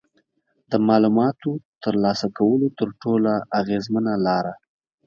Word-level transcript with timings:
د 0.71 0.73
معلوماتو 0.87 1.51
ترلاسه 1.83 2.27
کولو 2.37 2.67
تر 2.79 2.89
ټولو 3.01 3.31
اغیزمنه 3.59 4.13
لاره 4.25 4.53